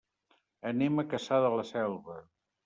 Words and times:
Anem 0.71 1.03
a 1.03 1.05
Cassà 1.11 1.39
de 1.45 1.53
la 1.57 1.67
Selva. 1.73 2.19